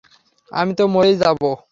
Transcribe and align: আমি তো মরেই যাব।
আমি 0.51 0.71
তো 0.73 0.83
মরেই 0.87 1.15
যাব। 1.15 1.41